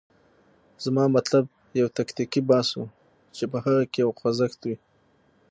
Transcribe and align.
زما 0.83 1.05
مطلب 1.17 1.45
یو 1.79 1.87
تکتیکي 1.97 2.41
بحث 2.49 2.69
و، 2.73 2.79
چې 3.35 3.43
په 3.51 3.57
هغه 3.65 3.83
کې 3.91 3.99
یو 4.03 4.11
خوځښت 4.19 4.59
وي. 4.67 4.77